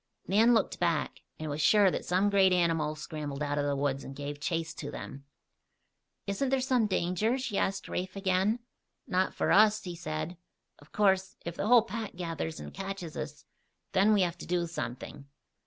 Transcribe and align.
Nan 0.27 0.55
looked 0.55 0.79
back, 0.79 1.21
and 1.37 1.47
was 1.51 1.61
sure 1.61 1.91
that 1.91 2.03
some 2.05 2.31
great 2.31 2.51
animal 2.51 2.95
scrambled 2.95 3.43
out 3.43 3.59
of 3.59 3.67
the 3.67 3.75
woods 3.75 4.03
and 4.03 4.15
gave 4.15 4.39
chase 4.39 4.73
to 4.73 4.89
them. 4.89 5.25
"Isn't 6.25 6.49
there 6.49 6.59
some 6.59 6.87
danger?" 6.87 7.37
she 7.37 7.55
asked 7.55 7.87
Rafe 7.87 8.15
again. 8.15 8.61
"Not 9.05 9.35
for 9.35 9.51
us," 9.51 9.83
he 9.83 9.95
said. 9.95 10.37
"Of 10.79 10.91
course, 10.91 11.35
if 11.45 11.55
the 11.55 11.67
whole 11.67 11.83
pack 11.83 12.15
gathers 12.15 12.59
and 12.59 12.73
catches 12.73 13.15
us, 13.15 13.45
then 13.91 14.11
we 14.11 14.23
have 14.23 14.39
to 14.39 14.47
do 14.47 14.65
something." 14.65 15.27